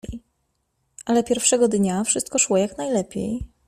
Ale 1.05 1.23
pierwszego 1.23 1.67
dnia 1.67 2.03
wszystko 2.03 2.39
szło 2.39 2.57
jak 2.57 2.77
najlepiej. 2.77 3.43